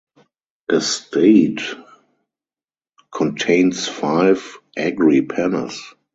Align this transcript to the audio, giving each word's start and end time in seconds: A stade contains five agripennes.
A 0.69 0.81
stade 0.81 1.61
contains 3.13 3.87
five 3.87 4.57
agripennes. 4.75 5.77